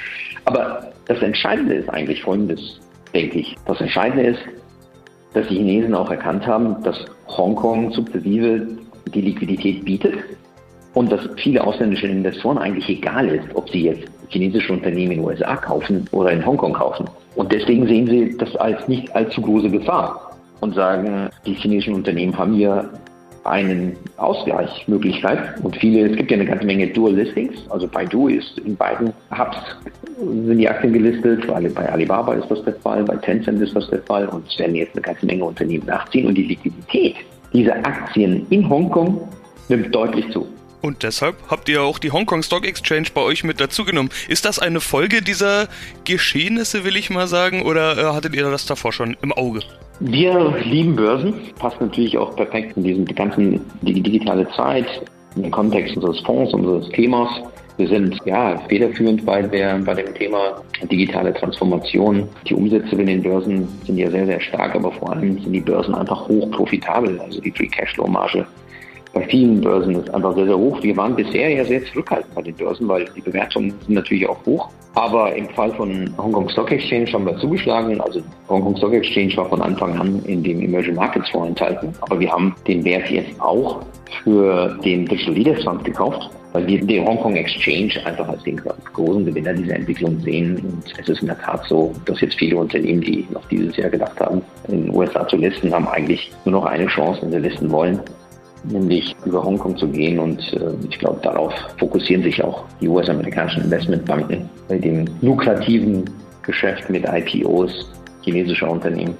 Aber 0.44 0.92
das 1.06 1.20
Entscheidende 1.22 1.74
ist 1.74 1.88
eigentlich 1.90 2.22
Folgendes, 2.22 2.80
denke 3.14 3.40
ich. 3.40 3.56
Das 3.66 3.80
Entscheidende 3.80 4.26
ist, 4.26 4.40
dass 5.32 5.46
die 5.48 5.56
Chinesen 5.56 5.94
auch 5.94 6.10
erkannt 6.10 6.46
haben, 6.46 6.82
dass 6.82 7.04
Hongkong 7.28 7.92
sukzessive 7.92 8.66
die 9.12 9.20
Liquidität 9.20 9.84
bietet 9.84 10.14
und 10.94 11.10
dass 11.10 11.28
viele 11.36 11.64
ausländische 11.64 12.06
Investoren 12.06 12.58
eigentlich 12.58 12.88
egal 12.88 13.28
ist, 13.28 13.44
ob 13.54 13.68
sie 13.70 13.84
jetzt 13.84 14.08
chinesische 14.28 14.72
Unternehmen 14.72 15.12
in 15.12 15.18
den 15.18 15.26
USA 15.26 15.56
kaufen 15.56 16.08
oder 16.12 16.30
in 16.30 16.44
Hongkong 16.44 16.72
kaufen. 16.72 17.08
Und 17.34 17.52
deswegen 17.52 17.86
sehen 17.86 18.06
sie 18.06 18.36
das 18.38 18.54
als 18.56 18.86
nicht 18.88 19.14
allzu 19.14 19.40
große 19.40 19.70
Gefahr 19.70 20.30
und 20.60 20.74
sagen, 20.74 21.28
die 21.46 21.54
chinesischen 21.54 21.94
Unternehmen 21.94 22.36
haben 22.36 22.54
hier 22.54 22.88
einen 23.44 23.96
Ausgleichsmöglichkeit. 24.16 25.60
Und 25.62 25.76
viele, 25.76 26.10
es 26.10 26.16
gibt 26.16 26.30
ja 26.30 26.36
eine 26.36 26.46
ganze 26.46 26.66
Menge 26.66 26.88
Dual 26.88 27.14
Listings, 27.14 27.54
also 27.70 27.86
Baidu 27.86 28.28
ist 28.28 28.58
in 28.58 28.76
beiden 28.76 29.12
Hubs 29.30 29.58
sind 30.18 30.58
die 30.58 30.68
Aktien 30.68 30.92
gelistet, 30.92 31.46
bei 31.46 31.88
Alibaba 31.88 32.34
ist 32.34 32.48
das 32.50 32.62
der 32.64 32.74
Fall, 32.74 33.04
bei 33.04 33.16
Tencent 33.16 33.60
ist 33.60 33.74
das 33.74 33.88
der 33.90 34.02
Fall. 34.02 34.28
Und 34.28 34.46
es 34.46 34.58
werden 34.58 34.74
jetzt 34.74 34.92
eine 34.94 35.02
ganze 35.02 35.26
Menge 35.26 35.44
Unternehmen 35.44 35.86
nachziehen. 35.86 36.26
Und 36.26 36.34
die 36.34 36.44
Liquidität 36.44 37.16
dieser 37.52 37.76
Aktien 37.76 38.46
in 38.50 38.68
Hongkong 38.68 39.28
nimmt 39.68 39.94
deutlich 39.94 40.30
zu. 40.30 40.46
Und 40.84 41.02
deshalb 41.02 41.36
habt 41.48 41.70
ihr 41.70 41.82
auch 41.82 41.98
die 41.98 42.10
Hong 42.10 42.26
Kong 42.26 42.42
Stock 42.42 42.66
Exchange 42.66 43.06
bei 43.14 43.22
euch 43.22 43.42
mit 43.42 43.58
dazugenommen. 43.58 44.12
Ist 44.28 44.44
das 44.44 44.58
eine 44.58 44.80
Folge 44.80 45.22
dieser 45.22 45.68
Geschehnisse, 46.04 46.84
will 46.84 46.96
ich 46.96 47.08
mal 47.08 47.26
sagen, 47.26 47.62
oder 47.62 47.96
äh, 47.96 48.04
hattet 48.12 48.36
ihr 48.36 48.50
das 48.50 48.66
davor 48.66 48.92
schon 48.92 49.16
im 49.22 49.32
Auge? 49.32 49.60
Wir 50.00 50.54
lieben 50.62 50.94
Börsen, 50.94 51.32
passt 51.58 51.80
natürlich 51.80 52.18
auch 52.18 52.36
perfekt 52.36 52.76
in 52.76 52.84
diesem 52.84 53.06
ganzen 53.06 53.62
digitale 53.80 54.46
Zeit, 54.50 54.84
in 55.36 55.44
den 55.44 55.50
Kontext 55.50 55.96
unseres 55.96 56.20
Fonds, 56.20 56.52
unseres 56.52 56.86
Themas. 56.90 57.30
Wir 57.78 57.88
sind 57.88 58.20
ja 58.26 58.58
federführend 58.68 59.24
bei, 59.24 59.40
der, 59.40 59.78
bei 59.78 59.94
dem 59.94 60.14
Thema 60.14 60.62
digitale 60.92 61.32
Transformation. 61.32 62.28
Die 62.46 62.52
Umsätze 62.52 62.94
in 62.96 63.06
den 63.06 63.22
Börsen 63.22 63.66
sind 63.86 63.96
ja 63.96 64.10
sehr, 64.10 64.26
sehr 64.26 64.40
stark, 64.42 64.74
aber 64.74 64.92
vor 64.92 65.12
allem 65.14 65.40
sind 65.40 65.52
die 65.54 65.60
Börsen 65.60 65.94
einfach 65.94 66.28
hoch 66.28 66.50
profitabel. 66.50 67.18
Also 67.20 67.40
die 67.40 67.52
Free 67.52 67.68
Cashflow 67.68 68.06
Marge 68.06 68.46
bei 69.14 69.22
vielen 69.28 69.60
Börsen 69.60 69.94
ist 69.94 70.12
einfach 70.12 70.34
sehr, 70.34 70.46
sehr 70.46 70.58
hoch. 70.58 70.82
Wir 70.82 70.96
waren 70.96 71.14
bisher 71.14 71.48
ja 71.48 71.64
sehr 71.64 71.84
zurückhaltend 71.86 72.34
bei 72.34 72.42
den 72.42 72.54
Börsen, 72.56 72.88
weil 72.88 73.04
die 73.16 73.20
Bewertungen 73.20 73.72
sind 73.86 73.94
natürlich 73.94 74.28
auch 74.28 74.44
hoch. 74.44 74.68
Aber 74.96 75.34
im 75.34 75.48
Fall 75.50 75.72
von 75.72 76.12
Hong 76.18 76.32
Kong 76.32 76.48
Stock 76.48 76.70
Exchange 76.70 77.12
haben 77.12 77.26
wir 77.26 77.36
zugeschlagen. 77.38 78.00
Also 78.00 78.20
Hong 78.48 78.62
Kong 78.62 78.76
Stock 78.76 78.92
Exchange 78.92 79.36
war 79.36 79.48
von 79.48 79.62
Anfang 79.62 79.98
an 79.98 80.20
in 80.26 80.42
dem 80.42 80.60
Emerging 80.60 80.96
Markets 80.96 81.30
vorenthalten. 81.30 81.92
Aber 82.00 82.18
wir 82.18 82.30
haben 82.30 82.54
den 82.66 82.84
Wert 82.84 83.08
jetzt 83.08 83.40
auch 83.40 83.82
für 84.22 84.78
den 84.84 85.06
Digital 85.06 85.34
Leaders 85.34 85.64
Fund 85.64 85.84
gekauft 85.84 86.30
weil 86.54 86.68
wir 86.68 86.86
den 86.86 87.04
Hongkong 87.04 87.34
Exchange 87.34 87.94
einfach 88.06 88.28
als 88.28 88.42
den 88.44 88.62
großen 88.92 89.24
Gewinner 89.24 89.52
dieser 89.54 89.74
Entwicklung 89.74 90.20
sehen. 90.20 90.56
Und 90.58 90.84
es 91.00 91.08
ist 91.08 91.20
in 91.20 91.26
der 91.26 91.38
Tat 91.40 91.64
so, 91.68 91.92
dass 92.04 92.20
jetzt 92.20 92.36
viele 92.38 92.56
Unternehmen, 92.56 93.00
die 93.00 93.26
noch 93.32 93.44
dieses 93.48 93.76
Jahr 93.76 93.90
gedacht 93.90 94.20
haben, 94.20 94.40
in 94.68 94.84
den 94.84 94.94
USA 94.94 95.26
zu 95.26 95.36
listen, 95.36 95.74
haben 95.74 95.88
eigentlich 95.88 96.30
nur 96.44 96.60
noch 96.60 96.66
eine 96.66 96.86
Chance, 96.86 97.22
wenn 97.22 97.32
sie 97.32 97.38
listen 97.38 97.70
wollen, 97.72 98.00
nämlich 98.64 99.14
über 99.24 99.42
Hongkong 99.42 99.76
zu 99.76 99.88
gehen. 99.88 100.18
Und 100.18 100.40
äh, 100.52 100.72
ich 100.88 100.98
glaube, 100.98 101.20
darauf 101.22 101.52
fokussieren 101.78 102.22
sich 102.22 102.42
auch 102.42 102.64
die 102.80 102.88
US-amerikanischen 102.88 103.64
Investmentbanken 103.64 104.48
bei 104.68 104.78
dem 104.78 105.06
lukrativen 105.20 106.04
Geschäft 106.42 106.88
mit 106.90 107.04
IPOs 107.04 107.90
chinesischer 108.22 108.70
Unternehmen. 108.70 109.16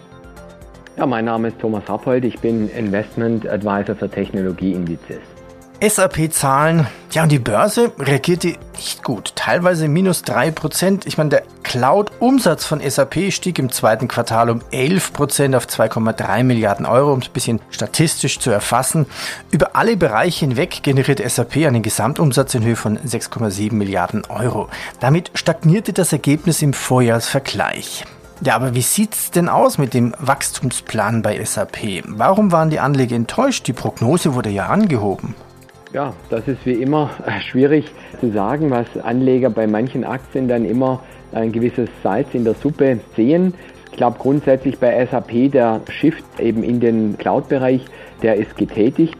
Ja, 0.97 1.07
mein 1.07 1.25
Name 1.25 1.49
ist 1.49 1.59
Thomas 1.59 1.83
Rappold, 1.89 2.25
ich 2.25 2.39
bin 2.39 2.69
Investment 2.71 3.49
Advisor 3.49 3.97
für 3.97 4.09
Technologieindizes. 4.09 5.34
SAP-Zahlen, 5.81 6.87
ja, 7.13 7.25
und 7.25 7.33
die 7.33 7.39
Börse 7.39 7.93
reagierte 7.99 8.55
nicht 8.75 9.05
gut, 9.05 9.33
teilweise 9.35 9.89
minus 9.89 10.25
3%. 10.25 11.07
Ich 11.07 11.19
meine, 11.19 11.31
der 11.31 11.43
Cloud-Umsatz 11.63 12.65
von 12.65 12.81
SAP 12.81 13.33
stieg 13.33 13.59
im 13.59 13.71
zweiten 13.71 14.09
Quartal 14.09 14.51
um 14.51 14.61
11% 14.73 15.57
auf 15.57 15.67
2,3 15.67 16.43
Milliarden 16.43 16.87
Euro, 16.87 17.13
um 17.13 17.21
es 17.21 17.29
ein 17.29 17.33
bisschen 17.33 17.61
statistisch 17.71 18.39
zu 18.39 18.51
erfassen. 18.51 19.07
Über 19.51 19.77
alle 19.77 19.97
Bereiche 19.97 20.47
hinweg 20.47 20.83
generiert 20.83 21.23
SAP 21.29 21.57
einen 21.57 21.83
Gesamtumsatz 21.83 22.55
in 22.55 22.65
Höhe 22.65 22.77
von 22.77 22.99
6,7 22.99 23.75
Milliarden 23.75 24.25
Euro. 24.29 24.69
Damit 25.01 25.31
stagnierte 25.35 25.93
das 25.93 26.13
Ergebnis 26.13 26.63
im 26.63 26.73
Vorjahresvergleich. 26.73 28.05
Ja, 28.41 28.57
aber 28.57 28.75
wie 28.75 28.83
sieht's 28.83 29.31
denn 29.31 29.49
aus 29.49 29.79
mit 29.79 29.95
dem 29.95 30.15
Wachstumsplan 30.19 31.23
bei 31.23 31.43
SAP? 31.45 32.03
Warum 32.07 32.53
waren 32.53 32.71
die 32.71 32.81
Anleger 32.81 33.17
enttäuscht? 33.17 33.67
Die 33.67 33.73
Prognose 33.73 34.35
wurde 34.35 34.51
ja 34.51 34.67
angehoben. 34.67 35.35
Ja, 35.95 36.13
das 36.29 36.49
ist 36.49 36.67
wie 36.67 36.73
immer 36.73 37.11
äh, 37.25 37.41
schwierig 37.41 37.85
zu 38.19 38.33
sagen, 38.33 38.69
was 38.73 38.87
Anleger 39.01 39.49
bei 39.49 39.69
manchen 39.69 40.03
Aktien 40.03 40.49
dann 40.49 40.65
immer 40.65 41.01
ein 41.31 41.53
gewisses 41.53 41.89
Salz 42.03 42.35
in 42.35 42.43
der 42.43 42.55
Suppe 42.55 42.99
sehen. 43.15 43.55
Ich 43.93 43.97
glaube 43.97 44.19
grundsätzlich 44.19 44.81
bei 44.81 45.07
SAP 45.07 45.53
der 45.53 45.83
Shift 45.89 46.25
eben 46.41 46.65
in 46.65 46.81
den 46.81 47.17
Cloud-Bereich, 47.17 47.85
der 48.25 48.35
ist 48.35 48.57
getätigt. 48.57 49.15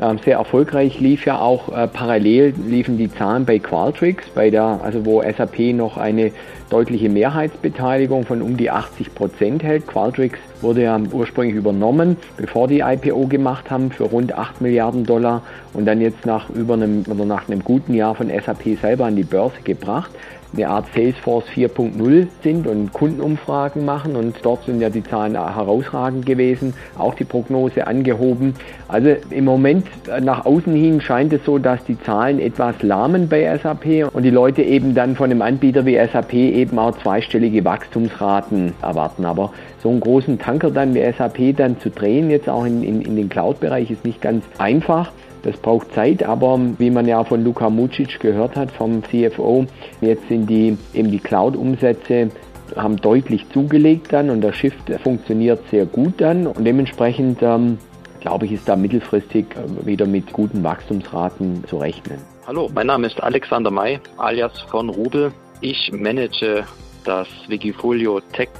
Ähm, 0.00 0.20
sehr 0.24 0.36
erfolgreich 0.36 1.00
lief 1.00 1.26
ja 1.26 1.40
auch 1.40 1.76
äh, 1.76 1.88
parallel 1.88 2.54
liefen 2.64 2.96
die 2.96 3.12
Zahlen 3.12 3.44
bei 3.44 3.58
Qualtrics, 3.58 4.28
bei 4.32 4.50
der, 4.50 4.78
also 4.84 5.04
wo 5.04 5.22
SAP 5.22 5.74
noch 5.74 5.96
eine 5.96 6.30
deutliche 6.70 7.08
Mehrheitsbeteiligung 7.08 8.24
von 8.24 8.40
um 8.40 8.56
die 8.56 8.70
80 8.70 9.16
Prozent 9.16 9.64
hält. 9.64 9.88
Qualtrics 9.88 10.38
wurde 10.62 10.82
ja 10.82 10.98
ursprünglich 11.12 11.56
übernommen, 11.56 12.16
bevor 12.36 12.68
die 12.68 12.80
IPO 12.80 13.26
gemacht 13.26 13.70
haben, 13.70 13.90
für 13.90 14.04
rund 14.04 14.32
8 14.32 14.60
Milliarden 14.60 15.04
Dollar 15.04 15.42
und 15.72 15.86
dann 15.86 16.00
jetzt 16.00 16.26
nach 16.26 16.50
über 16.50 16.74
einem 16.74 17.04
oder 17.08 17.24
nach 17.24 17.48
einem 17.48 17.62
guten 17.64 17.94
Jahr 17.94 18.14
von 18.14 18.28
SAP 18.28 18.78
selber 18.80 19.06
an 19.06 19.16
die 19.16 19.24
Börse 19.24 19.60
gebracht 19.62 20.10
eine 20.52 20.68
Art 20.68 20.86
Salesforce 20.94 21.44
4.0 21.54 22.26
sind 22.42 22.66
und 22.66 22.92
Kundenumfragen 22.92 23.84
machen 23.84 24.16
und 24.16 24.36
dort 24.42 24.64
sind 24.64 24.80
ja 24.80 24.90
die 24.90 25.04
Zahlen 25.04 25.34
herausragend 25.34 26.26
gewesen, 26.26 26.74
auch 26.98 27.14
die 27.14 27.24
Prognose 27.24 27.86
angehoben. 27.86 28.54
Also 28.88 29.14
im 29.30 29.44
Moment 29.44 29.86
äh, 30.08 30.20
nach 30.20 30.46
außen 30.46 30.74
hin 30.74 31.00
scheint 31.00 31.32
es 31.32 31.44
so, 31.44 31.58
dass 31.58 31.84
die 31.84 32.00
Zahlen 32.02 32.40
etwas 32.40 32.82
lahmen 32.82 33.28
bei 33.28 33.56
SAP 33.58 34.12
und 34.12 34.22
die 34.22 34.30
Leute 34.30 34.62
eben 34.62 34.94
dann 34.94 35.14
von 35.14 35.30
einem 35.30 35.42
Anbieter 35.42 35.86
wie 35.86 35.96
SAP 35.96 36.34
eben 36.34 36.78
auch 36.78 36.98
zweistellige 36.98 37.64
Wachstumsraten 37.64 38.72
erwarten. 38.82 39.24
Aber 39.24 39.52
so 39.82 39.90
einen 39.90 40.00
großen 40.00 40.38
Tanker 40.38 40.70
dann 40.70 40.94
wie 40.94 41.02
SAP 41.12 41.56
dann 41.56 41.78
zu 41.80 41.90
drehen, 41.90 42.30
jetzt 42.30 42.48
auch 42.48 42.64
in, 42.64 42.82
in, 42.82 43.00
in 43.02 43.16
den 43.16 43.28
Cloud-Bereich, 43.28 43.90
ist 43.90 44.04
nicht 44.04 44.20
ganz 44.20 44.44
einfach. 44.58 45.10
Das 45.42 45.56
braucht 45.56 45.94
Zeit, 45.94 46.22
aber 46.22 46.60
wie 46.78 46.90
man 46.90 47.08
ja 47.08 47.24
von 47.24 47.42
Luka 47.42 47.70
Mucic 47.70 48.20
gehört 48.20 48.56
hat, 48.56 48.70
vom 48.70 49.02
CFO, 49.04 49.64
jetzt 50.02 50.28
sind 50.28 50.50
die 50.50 50.76
eben 50.92 51.10
die 51.10 51.18
Cloud-Umsätze 51.18 52.28
haben 52.76 52.96
deutlich 52.98 53.48
zugelegt 53.50 54.12
dann 54.12 54.30
und 54.30 54.42
der 54.42 54.52
Shift 54.52 54.90
funktioniert 55.02 55.60
sehr 55.70 55.86
gut 55.86 56.14
dann 56.18 56.46
und 56.46 56.64
dementsprechend 56.64 57.42
ähm, 57.42 57.78
glaube 58.20 58.46
ich, 58.46 58.52
ist 58.52 58.68
da 58.68 58.76
mittelfristig 58.76 59.46
äh, 59.56 59.86
wieder 59.86 60.06
mit 60.06 60.32
guten 60.32 60.62
Wachstumsraten 60.62 61.64
zu 61.66 61.78
rechnen. 61.78 62.18
Hallo, 62.46 62.70
mein 62.74 62.86
Name 62.86 63.06
ist 63.06 63.20
Alexander 63.22 63.70
May, 63.70 63.98
alias 64.18 64.60
von 64.70 64.88
Rubel. 64.88 65.32
Ich 65.60 65.90
manage 65.92 66.64
das 67.04 67.28
Wikifolio 67.48 68.20
Tech 68.32 68.50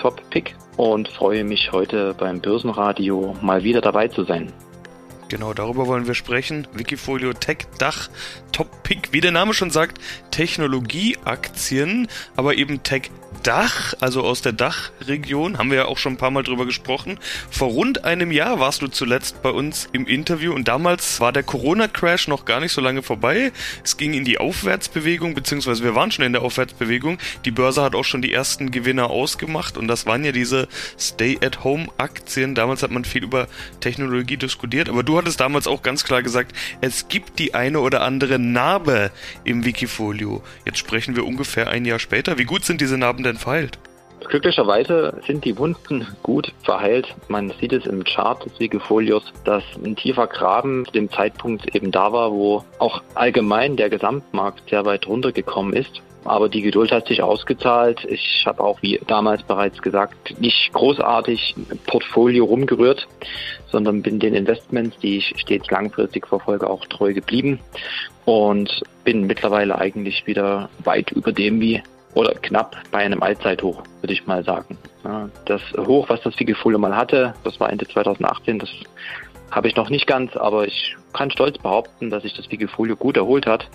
Dach 0.00 0.10
Top 0.12 0.30
Pick 0.30 0.56
und 0.78 1.08
freue 1.08 1.44
mich 1.44 1.72
heute 1.72 2.14
beim 2.14 2.40
Börsenradio 2.40 3.36
mal 3.42 3.64
wieder 3.64 3.82
dabei 3.82 4.08
zu 4.08 4.24
sein. 4.24 4.50
Genau, 5.30 5.54
darüber 5.54 5.86
wollen 5.86 6.08
wir 6.08 6.14
sprechen. 6.14 6.66
Wikifolio 6.72 7.32
Tech 7.32 7.58
Dach 7.78 8.10
Top 8.50 8.82
Pick, 8.82 9.12
wie 9.12 9.20
der 9.20 9.30
Name 9.30 9.54
schon 9.54 9.70
sagt, 9.70 9.98
Technologieaktien, 10.32 12.08
aber 12.34 12.56
eben 12.56 12.82
Tech 12.82 13.10
Dach, 13.44 13.94
also 14.00 14.22
aus 14.22 14.42
der 14.42 14.52
Dachregion, 14.52 15.56
haben 15.56 15.70
wir 15.70 15.78
ja 15.78 15.84
auch 15.86 15.96
schon 15.98 16.14
ein 16.14 16.18
paar 16.18 16.32
Mal 16.32 16.42
drüber 16.42 16.66
gesprochen. 16.66 17.18
Vor 17.48 17.68
rund 17.68 18.04
einem 18.04 18.32
Jahr 18.32 18.60
warst 18.60 18.82
du 18.82 18.88
zuletzt 18.88 19.40
bei 19.40 19.50
uns 19.50 19.88
im 19.92 20.06
Interview 20.06 20.52
und 20.52 20.68
damals 20.68 21.20
war 21.20 21.32
der 21.32 21.44
Corona-Crash 21.44 22.28
noch 22.28 22.44
gar 22.44 22.60
nicht 22.60 22.72
so 22.72 22.80
lange 22.80 23.02
vorbei. 23.02 23.52
Es 23.82 23.96
ging 23.96 24.12
in 24.12 24.24
die 24.24 24.38
Aufwärtsbewegung, 24.38 25.34
beziehungsweise 25.34 25.84
wir 25.84 25.94
waren 25.94 26.10
schon 26.10 26.24
in 26.24 26.32
der 26.32 26.42
Aufwärtsbewegung. 26.42 27.18
Die 27.44 27.50
Börse 27.50 27.82
hat 27.82 27.94
auch 27.94 28.04
schon 28.04 28.20
die 28.20 28.32
ersten 28.32 28.72
Gewinner 28.72 29.08
ausgemacht 29.08 29.78
und 29.78 29.88
das 29.88 30.06
waren 30.06 30.24
ja 30.24 30.32
diese 30.32 30.68
Stay-at-Home-Aktien. 30.98 32.54
Damals 32.54 32.82
hat 32.82 32.90
man 32.90 33.04
viel 33.04 33.22
über 33.22 33.46
Technologie 33.80 34.36
diskutiert, 34.36 34.88
aber 34.90 35.02
du 35.02 35.16
hattest 35.20 35.40
damals 35.40 35.66
auch 35.66 35.82
ganz 35.82 36.04
klar 36.04 36.22
gesagt, 36.22 36.56
es 36.80 37.08
gibt 37.08 37.38
die 37.38 37.54
eine 37.54 37.80
oder 37.80 38.00
andere 38.02 38.38
Narbe 38.38 39.10
im 39.44 39.64
Wikifolio. 39.64 40.42
Jetzt 40.64 40.78
sprechen 40.78 41.14
wir 41.14 41.26
ungefähr 41.26 41.68
ein 41.68 41.84
Jahr 41.84 41.98
später. 41.98 42.38
Wie 42.38 42.44
gut 42.44 42.64
sind 42.64 42.80
diese 42.80 42.96
Narben 42.96 43.22
denn 43.22 43.36
verheilt? 43.36 43.78
Glücklicherweise 44.28 45.20
sind 45.26 45.44
die 45.44 45.56
Wunden 45.58 46.06
gut 46.22 46.52
verheilt. 46.62 47.14
Man 47.28 47.52
sieht 47.60 47.72
es 47.72 47.86
im 47.86 48.04
Chart 48.04 48.44
des 48.44 48.58
Wikifolios, 48.60 49.24
dass 49.44 49.64
ein 49.82 49.96
tiefer 49.96 50.26
Graben 50.26 50.84
zu 50.86 50.92
dem 50.92 51.10
Zeitpunkt 51.10 51.74
eben 51.74 51.90
da 51.90 52.12
war, 52.12 52.30
wo 52.30 52.64
auch 52.78 53.02
allgemein 53.14 53.76
der 53.76 53.90
Gesamtmarkt 53.90 54.68
sehr 54.68 54.84
weit 54.84 55.06
runtergekommen 55.06 55.72
ist. 55.72 56.02
Aber 56.24 56.48
die 56.48 56.62
Geduld 56.62 56.92
hat 56.92 57.08
sich 57.08 57.22
ausgezahlt. 57.22 58.04
Ich 58.04 58.44
habe 58.46 58.62
auch, 58.62 58.82
wie 58.82 59.00
damals 59.06 59.42
bereits 59.42 59.80
gesagt, 59.80 60.38
nicht 60.38 60.72
großartig 60.72 61.54
Portfolio 61.86 62.44
rumgerührt, 62.44 63.08
sondern 63.68 64.02
bin 64.02 64.18
den 64.18 64.34
Investments, 64.34 64.98
die 64.98 65.18
ich 65.18 65.32
stets 65.36 65.70
langfristig 65.70 66.26
verfolge, 66.26 66.68
auch 66.68 66.84
treu 66.86 67.14
geblieben 67.14 67.60
und 68.26 68.82
bin 69.04 69.26
mittlerweile 69.26 69.78
eigentlich 69.78 70.26
wieder 70.26 70.68
weit 70.84 71.10
über 71.12 71.32
dem, 71.32 71.60
wie 71.60 71.82
oder 72.14 72.34
knapp 72.34 72.76
bei 72.90 72.98
einem 72.98 73.22
Allzeithoch, 73.22 73.82
würde 74.00 74.12
ich 74.12 74.26
mal 74.26 74.44
sagen. 74.44 74.76
Das 75.46 75.62
Hoch, 75.78 76.08
was 76.08 76.20
das 76.22 76.38
Wikifolio 76.38 76.78
mal 76.78 76.94
hatte, 76.94 77.34
das 77.44 77.58
war 77.60 77.70
Ende 77.70 77.86
2018, 77.86 78.58
das 78.58 78.70
habe 79.50 79.68
ich 79.68 79.76
noch 79.76 79.90
nicht 79.90 80.06
ganz, 80.06 80.36
aber 80.36 80.66
ich 80.66 80.96
kann 81.12 81.30
stolz 81.30 81.58
behaupten, 81.58 82.10
dass 82.10 82.22
sich 82.22 82.34
das 82.34 82.50
Wikifolio 82.50 82.96
gut 82.96 83.16
erholt 83.16 83.46
hat 83.46 83.66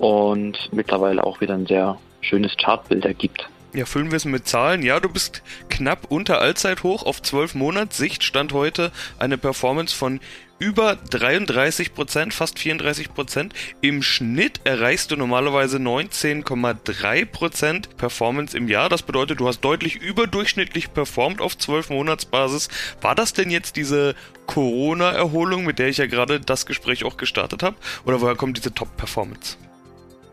und 0.00 0.70
mittlerweile 0.72 1.22
auch 1.22 1.40
wieder 1.40 1.54
ein 1.54 1.66
sehr 1.66 1.98
schönes 2.22 2.56
Chartbild 2.56 3.04
ergibt. 3.04 3.48
Ja, 3.72 3.84
füllen 3.84 4.10
wir 4.10 4.16
es 4.16 4.24
mit 4.24 4.48
Zahlen. 4.48 4.82
Ja, 4.82 4.98
du 4.98 5.08
bist 5.08 5.42
knapp 5.68 6.06
unter 6.08 6.40
Allzeithoch 6.40 7.04
auf 7.04 7.22
12 7.22 7.54
Monats 7.54 7.96
Sicht 7.96 8.24
stand 8.24 8.52
heute 8.52 8.90
eine 9.18 9.38
Performance 9.38 9.94
von 9.94 10.18
über 10.58 10.96
33 10.96 11.94
Prozent, 11.94 12.34
fast 12.34 12.58
34 12.58 13.14
Prozent. 13.14 13.54
Im 13.80 14.02
Schnitt 14.02 14.60
erreichst 14.64 15.10
du 15.10 15.16
normalerweise 15.16 15.78
19,3 15.78 17.24
Prozent 17.26 17.96
Performance 17.96 18.56
im 18.56 18.68
Jahr. 18.68 18.88
Das 18.88 19.02
bedeutet, 19.02 19.38
du 19.40 19.46
hast 19.46 19.60
deutlich 19.60 19.96
überdurchschnittlich 19.96 20.92
performt 20.92 21.40
auf 21.40 21.56
12 21.56 21.90
Monatsbasis. 21.90 22.68
War 23.00 23.14
das 23.14 23.34
denn 23.34 23.50
jetzt 23.50 23.76
diese 23.76 24.14
Corona-Erholung, 24.46 25.64
mit 25.64 25.78
der 25.78 25.88
ich 25.88 25.98
ja 25.98 26.06
gerade 26.06 26.40
das 26.40 26.66
Gespräch 26.66 27.04
auch 27.04 27.16
gestartet 27.16 27.62
habe? 27.62 27.76
Oder 28.04 28.20
woher 28.20 28.34
kommt 28.34 28.56
diese 28.56 28.74
Top-Performance? 28.74 29.56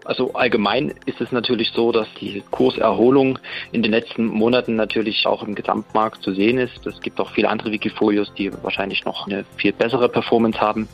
Also 0.08 0.34
allgemein 0.36 0.94
ist 1.06 1.20
es 1.20 1.34
natürlich 1.34 1.72
so, 1.72 1.92
dass 1.92 2.08
die 2.22 2.42
Kurserholung 2.50 3.40
in 3.74 3.84
den 3.84 3.92
letzten 3.92 4.26
Monaten 4.26 4.78
natürlich 4.78 5.28
auch 5.28 5.44
im 5.44 5.54
Gesamtmarkt 5.54 6.24
zu 6.24 6.34
sehen 6.34 6.60
ist. 6.60 6.88
Es 6.88 7.02
gibt 7.02 7.20
auch 7.20 7.30
viele 7.32 7.50
andere 7.50 7.74
Wikifolios, 7.74 8.34
die 8.34 8.54
wahrscheinlich 8.64 9.04
noch 9.04 9.28
eine 9.28 9.44
viel 9.58 9.74
bessere 9.74 10.08
Performance 10.08 10.62
haben. 10.62 10.88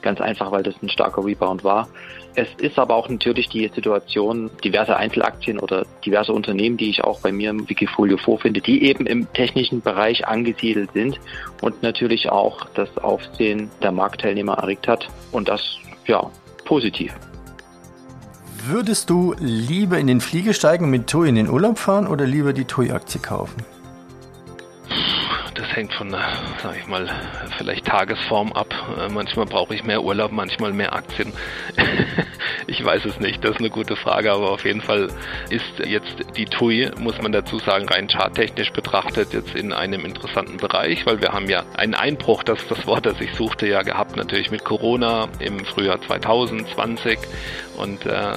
Ganz 0.00 0.18
einfach, 0.22 0.50
weil 0.50 0.62
das 0.62 0.74
ein 0.82 0.88
starker 0.88 1.26
Rebound 1.26 1.62
war. 1.62 1.88
Es 2.36 2.48
ist 2.56 2.78
aber 2.78 2.94
auch 2.94 3.10
natürlich 3.10 3.50
die 3.50 3.68
Situation, 3.68 4.50
diverse 4.64 4.96
Einzelaktien 4.96 5.58
oder 5.58 5.84
diverse 6.02 6.32
Unternehmen, 6.32 6.78
die 6.78 6.88
ich 6.88 7.04
auch 7.04 7.20
bei 7.20 7.32
mir 7.32 7.50
im 7.50 7.68
Wikifolio 7.68 8.16
vorfinde, 8.16 8.62
die 8.62 8.82
eben 8.84 9.04
im 9.04 9.30
technischen 9.34 9.82
Bereich 9.82 10.26
angesiedelt 10.26 10.90
sind 10.94 11.20
und 11.60 11.82
natürlich 11.82 12.30
auch 12.30 12.64
das 12.70 12.96
Aufsehen 12.96 13.70
der 13.82 13.92
Marktteilnehmer 13.92 14.54
erregt 14.54 14.88
hat. 14.88 15.06
Und 15.32 15.50
das, 15.50 15.76
ja, 16.06 16.30
positiv. 16.64 17.14
Würdest 18.66 19.10
du 19.10 19.34
lieber 19.40 19.98
in 19.98 20.06
den 20.06 20.22
Flieger 20.22 20.54
steigen 20.54 20.84
und 20.84 20.90
mit 20.90 21.06
TUI 21.06 21.28
in 21.28 21.34
den 21.34 21.50
Urlaub 21.50 21.78
fahren 21.78 22.06
oder 22.06 22.24
lieber 22.24 22.54
die 22.54 22.64
TUI-Aktie 22.64 23.20
kaufen? 23.20 23.62
Das 25.54 25.66
hängt 25.76 25.92
von, 25.92 26.10
sag 26.10 26.74
ich 26.78 26.86
mal, 26.86 27.10
vielleicht 27.58 27.84
Tagesform 27.84 28.52
ab. 28.52 28.72
Äh, 28.98 29.12
manchmal 29.12 29.44
brauche 29.44 29.74
ich 29.74 29.84
mehr 29.84 30.02
Urlaub, 30.02 30.32
manchmal 30.32 30.72
mehr 30.72 30.94
Aktien. 30.94 31.34
ich 32.66 32.84
weiß 32.84 33.04
es 33.04 33.20
nicht, 33.20 33.44
das 33.44 33.52
ist 33.52 33.60
eine 33.60 33.70
gute 33.70 33.96
Frage, 33.96 34.32
aber 34.32 34.50
auf 34.50 34.64
jeden 34.64 34.80
Fall 34.80 35.08
ist 35.50 35.64
jetzt 35.84 36.36
die 36.36 36.46
TUI, 36.46 36.90
muss 36.98 37.20
man 37.20 37.32
dazu 37.32 37.58
sagen, 37.58 37.88
rein 37.88 38.08
charttechnisch 38.08 38.72
betrachtet 38.72 39.32
jetzt 39.32 39.54
in 39.54 39.72
einem 39.72 40.04
interessanten 40.04 40.56
Bereich, 40.56 41.06
weil 41.06 41.20
wir 41.20 41.32
haben 41.32 41.48
ja 41.48 41.64
einen 41.76 41.94
Einbruch, 41.94 42.42
das 42.42 42.62
ist 42.62 42.70
das 42.70 42.86
Wort, 42.86 43.06
das 43.06 43.20
ich 43.20 43.34
suchte, 43.34 43.66
ja 43.66 43.82
gehabt, 43.82 44.16
natürlich 44.16 44.50
mit 44.50 44.64
Corona 44.64 45.28
im 45.38 45.64
Frühjahr 45.64 46.00
2020 46.00 47.18
und 47.76 48.06
äh, 48.06 48.32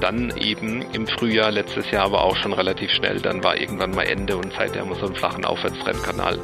dann 0.00 0.32
eben 0.36 0.82
im 0.92 1.06
Frühjahr 1.06 1.50
letztes 1.50 1.90
Jahr 1.90 2.04
aber 2.04 2.24
auch 2.24 2.36
schon 2.36 2.52
relativ 2.52 2.90
schnell, 2.90 3.20
dann 3.20 3.42
war 3.42 3.60
irgendwann 3.60 3.90
mal 3.90 4.04
Ende 4.04 4.36
und 4.36 4.52
seitdem 4.56 4.82
haben 4.82 4.90
wir 4.90 4.96
so 4.96 5.06
einen 5.06 5.14
flachen 5.14 5.44
Aufwärtstrendkanal. 5.44 6.38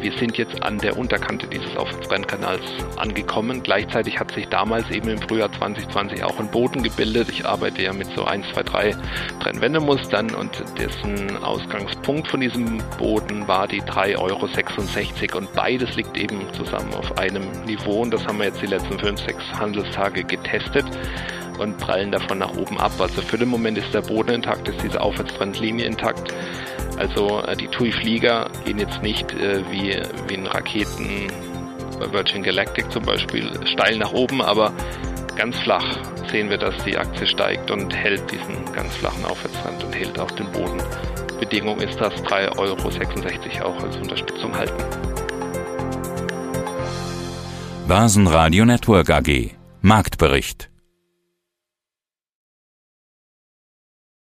Wir 0.00 0.12
sind 0.18 0.36
jetzt 0.36 0.62
an 0.62 0.76
der 0.76 0.98
Unterkante 0.98 1.46
dieses 1.46 1.74
Aufwärtstrendkanals 1.78 2.60
angekommen. 2.96 3.62
Gleichzeitig 3.62 4.20
hat 4.20 4.32
sich 4.32 4.46
damals 4.48 4.90
eben 4.90 5.08
im 5.08 5.18
Frühjahr 5.18 5.50
2020 5.50 6.22
auch 6.22 6.38
ein 6.38 6.50
Boden 6.50 6.82
gebildet. 6.82 7.30
Ich 7.30 7.46
arbeite 7.46 7.80
ja 7.80 7.94
mit 7.94 8.08
so 8.14 8.24
1, 8.24 8.44
2, 8.52 8.62
3 8.64 8.96
Trendwendemustern 9.40 10.34
und 10.34 10.62
dessen 10.78 11.42
Ausgangspunkt 11.42 12.28
von 12.28 12.40
diesem 12.40 12.82
Boden 12.98 13.48
war 13.48 13.66
die 13.66 13.80
3,66 13.80 14.18
Euro 14.18 15.38
und 15.38 15.52
beides 15.54 15.96
liegt 15.96 16.18
eben 16.18 16.52
zusammen 16.52 16.92
auf 16.92 17.16
einem 17.16 17.50
Niveau 17.64 18.02
und 18.02 18.12
das 18.12 18.26
haben 18.26 18.38
wir 18.38 18.46
jetzt 18.46 18.60
die 18.60 18.66
letzten 18.66 18.98
5, 18.98 19.18
6 19.20 19.42
Handelstage 19.58 20.24
getestet 20.24 20.84
und 21.58 21.78
prallen 21.78 22.12
davon 22.12 22.38
nach 22.38 22.56
oben 22.56 22.78
ab. 22.78 22.92
Also 22.98 23.22
für 23.22 23.38
den 23.38 23.48
Moment 23.48 23.78
ist 23.78 23.92
der 23.92 24.02
Boden 24.02 24.30
intakt, 24.30 24.68
ist 24.68 24.82
diese 24.82 25.00
Aufwärtstrendlinie 25.00 25.86
intakt. 25.86 26.32
Also 26.98 27.40
äh, 27.42 27.56
die 27.56 27.68
TUI-Flieger 27.68 28.50
gehen 28.64 28.78
jetzt 28.78 29.02
nicht 29.02 29.32
äh, 29.32 29.62
wie, 29.70 30.00
wie 30.28 30.34
in 30.34 30.46
Raketen 30.46 31.28
bei 31.98 32.12
Virgin 32.12 32.42
Galactic 32.42 32.90
zum 32.90 33.04
Beispiel 33.04 33.48
steil 33.66 33.98
nach 33.98 34.12
oben, 34.12 34.42
aber 34.42 34.72
ganz 35.36 35.58
flach 35.60 35.84
sehen 36.30 36.50
wir, 36.50 36.58
dass 36.58 36.74
die 36.84 36.96
Aktie 36.96 37.26
steigt 37.26 37.70
und 37.70 37.94
hält 37.94 38.30
diesen 38.30 38.72
ganz 38.72 38.94
flachen 38.96 39.24
Aufwärtstrend 39.24 39.84
und 39.84 39.94
hält 39.94 40.18
auch 40.18 40.30
den 40.32 40.50
Boden. 40.50 40.82
Bedingung 41.38 41.78
ist, 41.80 42.00
dass 42.00 42.14
3,66 42.24 43.60
Euro 43.60 43.68
auch 43.68 43.82
als 43.82 43.96
Unterstützung 43.96 44.56
halten. 44.56 44.82
Basen 47.86 48.26
Radio 48.26 48.64
Network 48.64 49.10
AG 49.10 49.50
Marktbericht 49.82 50.70